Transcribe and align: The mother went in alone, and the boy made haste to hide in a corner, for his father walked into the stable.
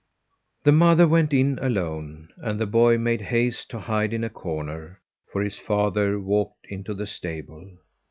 The 0.63 0.71
mother 0.71 1.07
went 1.07 1.31
in 1.31 1.59
alone, 1.61 2.29
and 2.37 2.59
the 2.59 2.65
boy 2.65 2.97
made 2.97 3.21
haste 3.21 3.69
to 3.69 3.77
hide 3.77 4.13
in 4.13 4.23
a 4.23 4.31
corner, 4.31 4.99
for 5.31 5.43
his 5.43 5.59
father 5.59 6.19
walked 6.19 6.65
into 6.69 6.95
the 6.95 7.05
stable. 7.05 7.77